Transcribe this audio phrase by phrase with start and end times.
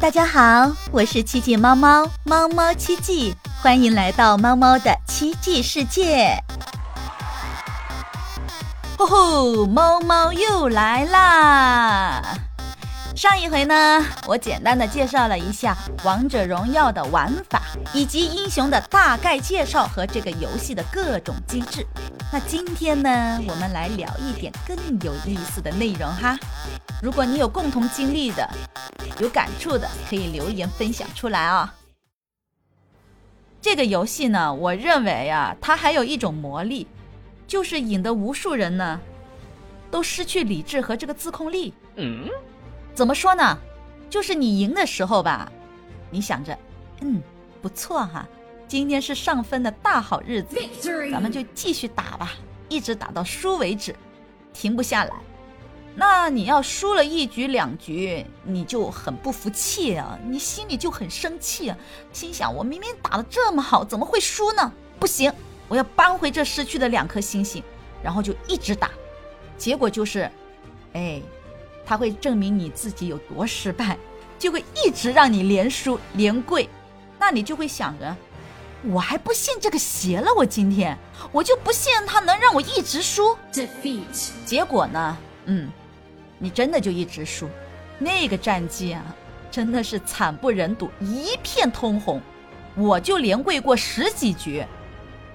[0.00, 6.38] 大家好，我是奇迹猫猫，猫猫奇迹，欢迎来到猫猫的奇迹世界。
[8.96, 12.22] 吼吼，猫猫又来啦！
[13.16, 15.74] 上一回呢，我简单的介绍了一下
[16.04, 17.62] 王者荣耀的玩法，
[17.94, 21.86] 以及英雄的大概介绍和这个游戏的各种机制。
[22.30, 26.38] 那今天呢，我们来聊一点更有意思的内容哈。
[27.02, 28.46] 如果你有共同经历的、
[29.18, 31.74] 有感触的，可以留言分享出来啊。
[33.62, 36.86] 这个游戏呢，我认为啊，它还有一种魔力，
[37.46, 39.00] 就是引得无数人呢，
[39.90, 41.72] 都失去理智和这个自控力。
[41.94, 42.28] 嗯。
[42.96, 43.58] 怎么说呢？
[44.08, 45.52] 就是你赢的时候吧，
[46.10, 46.58] 你想着，
[47.02, 47.22] 嗯，
[47.60, 48.26] 不错哈，
[48.66, 50.56] 今天是上分的大好日子，
[51.12, 52.32] 咱们就继续打吧，
[52.70, 53.94] 一直打到输为止，
[54.54, 55.12] 停不下来。
[55.94, 61.76] 那你要输了一局两局，你就很不服气啊，你心里就很生气啊，
[62.14, 64.72] 心想我明明打的这么好，怎么会输呢？
[64.98, 65.30] 不行，
[65.68, 67.62] 我要扳回这失去的两颗星星，
[68.02, 68.90] 然后就一直打，
[69.58, 70.30] 结果就是，
[70.94, 71.20] 哎。
[71.86, 73.96] 它会证明你自己有多失败，
[74.38, 76.68] 就会一直让你连输连跪，
[77.16, 78.16] 那你就会想着，
[78.82, 80.98] 我还不信这个邪了，我今天
[81.30, 83.36] 我就不信他能让我一直输。
[83.52, 84.30] Defeat。
[84.44, 85.70] 结果呢，嗯，
[86.38, 87.48] 你真的就一直输，
[88.00, 89.02] 那个战绩啊，
[89.48, 92.20] 真的是惨不忍睹，一片通红，
[92.74, 94.64] 我就连跪过十几局，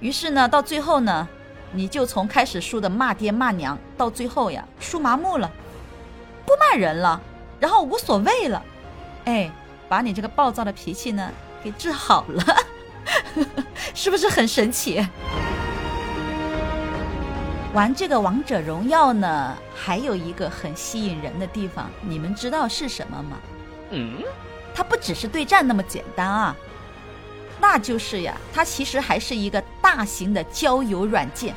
[0.00, 1.28] 于是呢，到最后呢，
[1.72, 5.50] 你就从开始输的骂爹骂娘，到最后呀，输麻木了。
[6.52, 7.18] 不骂人了，
[7.58, 8.62] 然后无所谓了，
[9.24, 9.50] 哎，
[9.88, 11.30] 把你这个暴躁的脾气呢
[11.64, 12.44] 给治好了，
[13.94, 15.02] 是不是很神奇？
[17.72, 23.38] 玩这个王者荣耀呢，还有一个很吸引人的地方，你们知道是什么吗？
[23.88, 24.22] 嗯，
[24.74, 26.54] 它不只是对战那么简单啊，
[27.58, 31.54] 那就是呀，它其实还是一个大型的交友软件。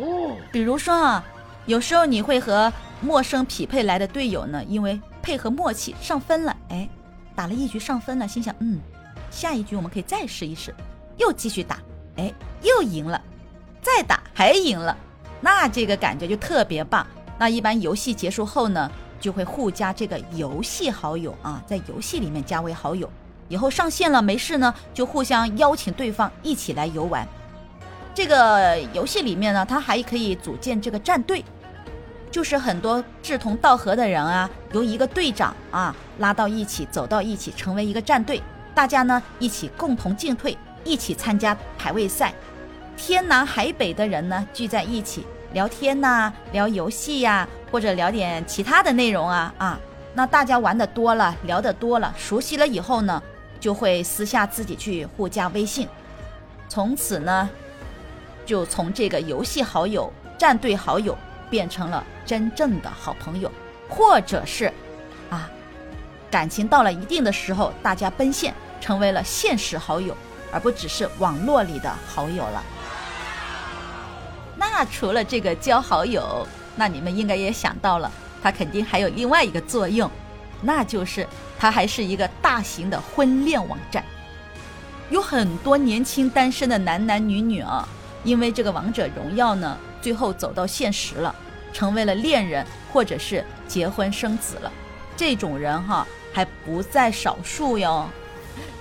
[0.00, 1.24] 哦，比如说啊，
[1.66, 2.72] 有时候你会和。
[3.02, 6.88] 陌生匹配来的队友呢，因为配合默契上分了，哎，
[7.34, 8.78] 打了一局上分了，心想，嗯，
[9.30, 10.72] 下一局我们可以再试一试，
[11.16, 11.80] 又继续打，
[12.16, 12.32] 哎，
[12.62, 13.20] 又赢了，
[13.82, 14.96] 再打还赢了，
[15.40, 17.06] 那这个感觉就特别棒。
[17.38, 23.10] 那一般游戏结束后呢，就会互加这个游戏好友啊，在游戏里面加为好友，
[23.48, 27.26] 以后上线了没事呢，就互相邀请对方一起来游玩。
[28.14, 31.44] 这个游戏里面呢，它还可以组建这个战队。
[32.32, 38.42] 就是很多志同道合的人啊，由一个队长啊拉到一起，走到一起，成为一个战队，
[38.74, 42.32] 大家呢一起共同进退，一起参加排位赛。
[42.96, 49.78] 天南海北的人呢聚在一起聊天呐，聊游戏呀，或者聊点其他的内容啊啊。
[50.14, 53.22] 那大家玩的多了，聊得多了，熟悉了以后呢，
[53.60, 55.86] 就会私下自己去互加微信，
[56.66, 57.50] 从此呢，
[58.46, 61.14] 就从这个游戏好友、战队好友。
[61.52, 63.52] 变成了真正的好朋友，
[63.86, 64.72] 或者是，
[65.28, 65.50] 啊，
[66.30, 70.16] 感情到了一定的时候，大家奔现，成为了现实好友，
[70.50, 72.64] 而不只是网络里的好友了。
[74.56, 78.10] 那除了这个交好友，那你们应该也想到了，
[78.42, 80.10] 它肯定还有另外一个作用，
[80.62, 84.02] 那就是它还是一个大型的婚恋网站，
[85.10, 87.86] 有很多年轻单身的男男女女啊，
[88.24, 89.76] 因为这个王者荣耀呢。
[90.02, 91.34] 最后走到现实了，
[91.72, 94.70] 成为了恋人，或者是结婚生子了，
[95.16, 98.06] 这种人哈还不在少数哟。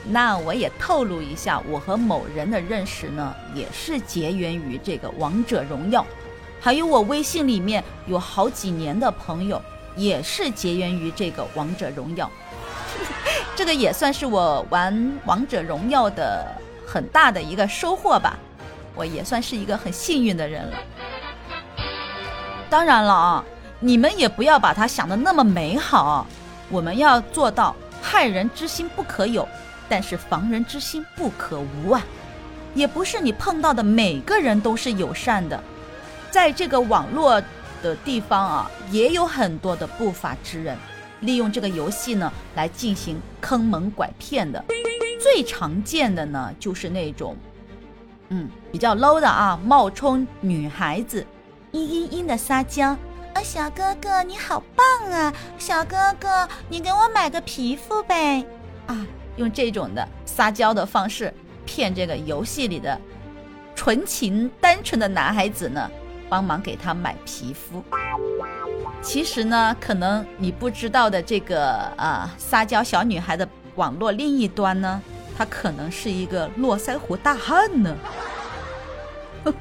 [0.10, 6.04] 那我也透露一下，我和某人的认识呢，也是结缘于这个王者荣耀，
[6.60, 9.62] 还有我微信里面有好几年的朋友，
[9.96, 12.30] 也是结缘于这个王者荣耀。
[13.56, 16.48] 这个也算是我玩王者荣耀的
[16.86, 18.38] 很大的一个收获吧，
[18.96, 20.78] 我也算是一个很幸运的人了。
[22.70, 23.44] 当然了啊，
[23.80, 26.26] 你们也不要把它想的那么美好。
[26.70, 29.48] 我们要做到害人之心不可有，
[29.90, 32.02] 但是防人之心不可无啊。
[32.74, 35.62] 也不是你碰到的每个人都是友善的，
[36.30, 37.44] 在这个网络
[37.84, 40.78] 的地方啊，也有很多的不法之人，
[41.20, 44.64] 利用这个游戏呢来进行坑蒙拐骗的。
[45.22, 47.36] 最常见的呢就是那种，
[48.34, 51.26] 嗯，比较 low 的啊，冒充女孩子。
[51.74, 52.90] 嘤嘤嘤的撒娇，
[53.34, 55.34] 啊，小哥哥你好棒啊！
[55.58, 58.46] 小哥哥，你给我买个皮肤呗！
[58.88, 59.06] 啊，
[59.36, 61.34] 用这种的撒娇的方式
[61.66, 62.98] 骗这个游戏里的
[63.76, 65.90] 纯情单纯的男孩子呢，
[66.30, 67.84] 帮忙给他买皮肤。
[69.02, 73.46] 其实呢，可能你不知道的这个啊，撒娇小女孩的
[73.76, 75.02] 网络另一端呢，
[75.38, 77.96] 她可能是一个络腮胡大汉呢。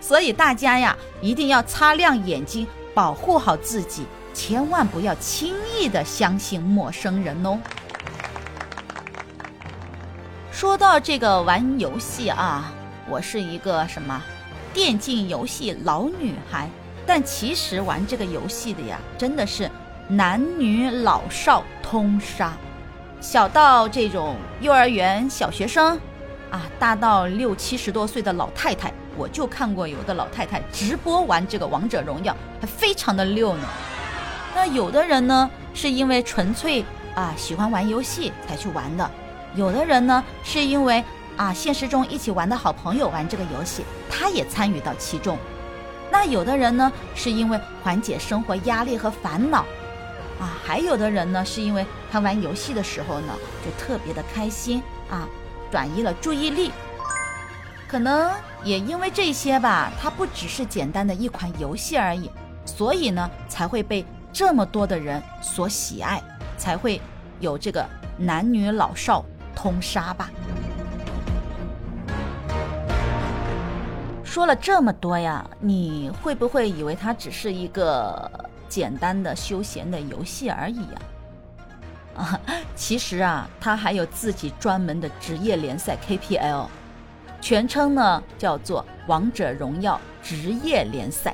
[0.00, 7.58] 所以大家呀，一定要擦亮眼睛，保护好自己，千万不要轻易的相信陌生人哦。
[10.50, 12.72] 说到这个玩游戏啊，
[13.08, 14.22] 我是一个什么
[14.72, 16.68] 电竞游戏老女孩，
[17.06, 19.70] 但其实玩这个游戏的呀，真的是
[20.08, 22.52] 男女老少通杀，
[23.20, 25.98] 小到这种幼儿园小学生，
[26.50, 28.92] 啊，大到六七十多岁的老太太。
[29.16, 33.68] 我就看过有的老太太直播玩这个王者荣耀，还非常的溜呢。
[34.54, 36.82] 那有的人呢，是因为纯粹
[37.14, 39.04] 啊喜欢玩游戏才去玩的；
[39.54, 41.04] 有的人呢，是因为
[41.36, 45.36] 啊现实中一起玩的好朋友玩这个游戏，他也参与到其中。
[46.10, 49.66] 那有的人呢，是因为缓解生活压力和烦恼，
[50.40, 55.28] 啊，还有的人呢，是因为他玩游戏的时候呢，就特别的开心啊，
[55.70, 56.72] 转移了注意力。
[57.86, 58.32] 可能
[58.64, 62.30] 也因为这些吧，它不只是简单的一款游戏而已，
[62.64, 66.22] 所以呢才会被这么多的人所喜爱，
[66.56, 67.00] 才会
[67.40, 67.84] 有这个
[68.16, 70.30] 男女老少通杀吧。
[74.22, 78.30] 说了这么多呀，你会不会以为它只是一个
[78.70, 81.02] 简单的休闲的游戏而已呀？
[82.16, 82.40] 啊，
[82.74, 86.66] 其实啊，它还有自己专门的职业联赛 KPL。
[87.42, 91.30] 全称呢叫做《王者荣耀职业联赛》，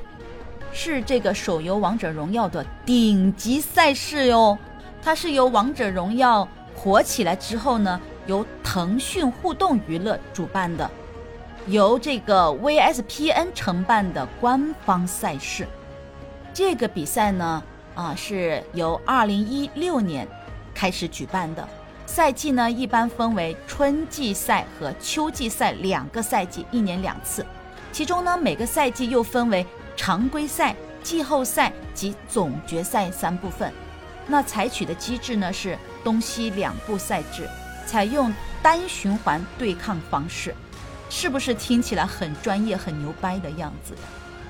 [0.72, 4.56] 是这个手游《王者荣耀》的顶级赛事哟。
[5.02, 6.44] 它是由《王者荣耀》
[6.78, 10.88] 火起来之后呢，由腾讯互动娱乐主办的，
[11.66, 15.66] 由这个 VSPN 承办的官方赛事。
[16.56, 17.62] 这个比赛呢，
[17.94, 20.26] 啊，是由2016年
[20.74, 21.68] 开始举办的。
[22.06, 27.44] 赛季呢，一般分为春季赛和秋季赛两个赛季，一年两次。
[27.92, 29.66] 其中呢，每个赛季又分为
[29.98, 33.70] 常规赛、季后赛及总决赛三部分。
[34.26, 37.46] 那采取的机制呢是东西两部赛制，
[37.84, 38.32] 采用
[38.62, 40.54] 单循环对抗方式，
[41.10, 43.94] 是不是听起来很专业、很牛掰的样子？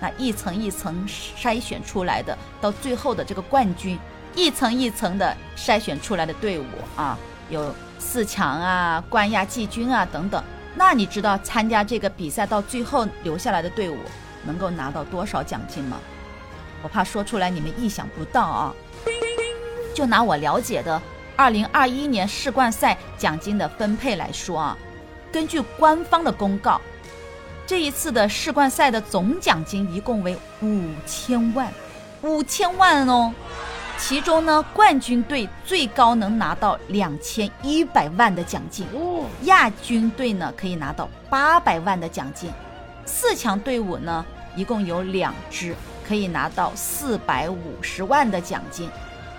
[0.00, 3.98] 那一层一层筛选出来的，到最后的这个冠军，
[4.34, 6.64] 一层一层的筛选出来的队伍
[6.96, 7.18] 啊。
[7.48, 10.42] 有四强啊、冠亚季军啊等等，
[10.74, 13.96] 那你知道参加这个比赛到最后留下来的队伍
[14.44, 15.96] 能够拿到多少奖金吗？
[16.82, 18.74] 我怕说出来你们意想不到啊！
[19.94, 21.00] 就拿我了解的
[21.36, 24.76] 2021年世冠赛奖金的分配来说啊，
[25.32, 26.80] 根据官方的公告，
[27.66, 31.68] 这一次的世冠赛的总奖金一共为五千万，
[32.22, 33.34] 五千万哦。
[33.98, 38.86] 其中呢，冠军队最高能拿到两千一百万的奖金，
[39.44, 42.52] 亚军队呢可以拿到八百万的奖金，
[43.04, 44.24] 四强队伍呢
[44.54, 45.74] 一共有两支，
[46.06, 48.88] 可以拿到四百五十万的奖金，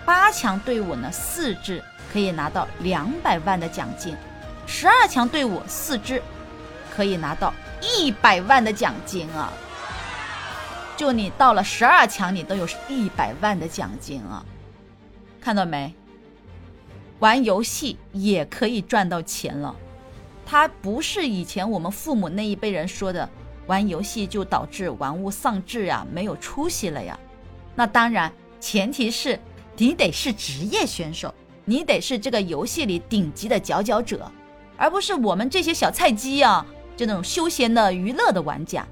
[0.05, 1.81] 八强队伍呢四支
[2.11, 4.17] 可以拿到两百万的奖金，
[4.65, 6.21] 十二强队伍四支
[6.93, 9.51] 可以拿到一百万的奖金啊！
[10.95, 14.43] 就你到了十二强，你都有一百万的奖金啊！
[15.39, 15.93] 看到没？
[17.19, 19.75] 玩游戏也可以赚到钱了。
[20.45, 23.29] 它不是以前我们父母那一辈人说的，
[23.65, 27.19] 玩游戏就导致玩物丧志呀，没有出息了呀。
[27.75, 29.39] 那当然，前提是
[29.75, 31.33] 你得是职业选手，
[31.65, 34.31] 你得是这个游戏里顶级的佼佼者，
[34.77, 36.65] 而不是我们这些小菜鸡啊，
[36.97, 38.85] 这种休闲的娱乐的玩家。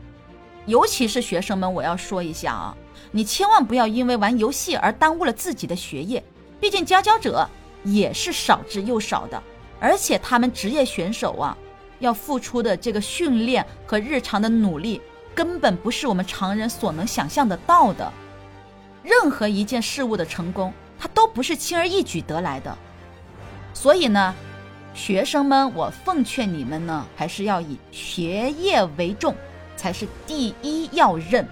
[0.66, 2.78] 尤其是学生们，我要说一下啊，
[3.12, 6.24] 你千万不要因为玩游戏而耽误了自己的学业。
[6.60, 7.48] 毕竟佼佼者
[7.84, 9.44] 也是少之又少的，
[9.80, 11.56] 而且他们职业选手啊，
[12.00, 15.02] 要付出的这个训练和日常的努力，
[15.36, 18.12] 根本不是我们常人所能想象得到的。
[19.04, 22.76] 任何一件事物的成功，它都不是轻而易举得来的。
[23.72, 24.34] 所以呢，
[24.96, 29.36] 学生们，我奉劝你们呢，还是要以学业为重。
[29.78, 31.46] 才是第一要任。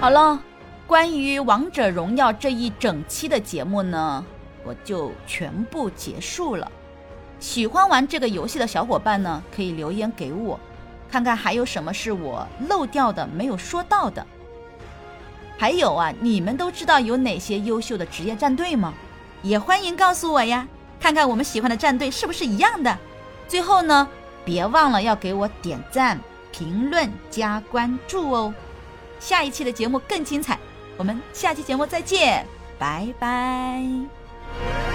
[0.00, 0.42] 好了，
[0.84, 4.22] 关于王者荣耀这一整期的节目呢，
[4.64, 6.70] 我就全部结束了。
[7.38, 10.58] 喜欢玩这个游戏的小伙伴呢，可以留言给我，
[11.08, 14.26] 看看还有什么是我漏掉的、没有说到的。
[15.56, 18.92] 还有啊，你们都知道有哪些优秀的职业战队吗？
[19.40, 20.66] 也欢迎告诉我呀，
[21.02, 22.96] 看看我们喜欢的战队是不是一样的。
[23.48, 24.08] 最后呢？
[24.44, 26.18] 别忘了要给我点赞、
[26.50, 28.54] 评论、加关注哦！
[29.20, 30.58] 下一期的节目更精彩，
[30.96, 32.44] 我们下期节目再见，
[32.78, 34.91] 拜拜。